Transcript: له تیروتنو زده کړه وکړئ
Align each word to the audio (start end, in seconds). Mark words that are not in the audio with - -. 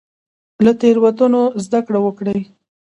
له 0.65 0.71
تیروتنو 0.81 1.41
زده 1.65 1.79
کړه 1.87 1.99
وکړئ 2.05 2.39